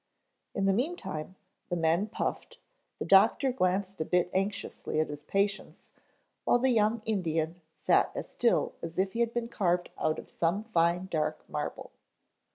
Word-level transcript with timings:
In 0.55 0.65
the 0.65 0.73
meantime 0.73 1.35
the 1.69 1.75
men 1.75 2.07
puffed, 2.07 2.57
the 2.97 3.05
doctor 3.05 3.51
glanced 3.51 4.01
a 4.01 4.03
bit 4.05 4.31
anxiously 4.33 4.99
at 4.99 5.09
his 5.11 5.21
patients, 5.21 5.91
while 6.43 6.57
the 6.57 6.71
young 6.71 7.03
Indian 7.05 7.61
sat 7.75 8.11
as 8.15 8.27
still 8.27 8.73
as 8.81 8.97
if 8.97 9.13
he 9.13 9.19
had 9.19 9.31
been 9.31 9.47
carved 9.47 9.91
out 9.99 10.17
of 10.17 10.31
some 10.31 10.63
fine 10.63 11.05
dark 11.11 11.47
marble. 11.47 11.91